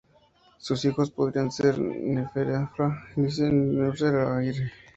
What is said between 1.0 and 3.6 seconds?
podrían ser Neferefra-Isi y